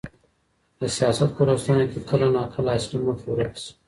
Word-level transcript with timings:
د 0.79 0.81
سياست 0.97 1.29
په 1.35 1.41
لوستنه 1.47 1.85
کي 1.91 1.99
کله 2.09 2.27
ناکله 2.35 2.69
اصلي 2.77 2.97
موخه 3.05 3.25
ورکه 3.31 3.59
سي. 3.63 3.71